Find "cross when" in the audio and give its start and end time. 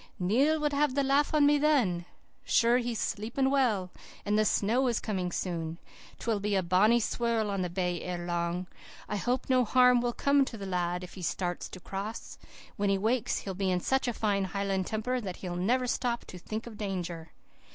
11.79-12.89